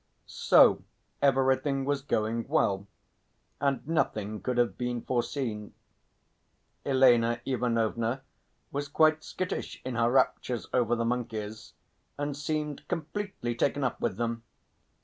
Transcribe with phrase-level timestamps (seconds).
[0.25, 0.81] So
[1.21, 2.87] everything was going well,
[3.59, 5.75] and nothing could have been foreseen.
[6.83, 8.23] Elena Ivanovna
[8.71, 11.73] was quite skittish in her raptures over the monkeys,
[12.17, 14.41] and seemed completely taken up with them.